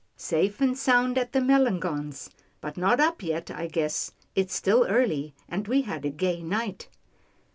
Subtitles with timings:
[0.31, 4.13] "Safe and sound at the Melangons', but not up yet, I guess.
[4.33, 6.89] It's still early, and we had a gay night."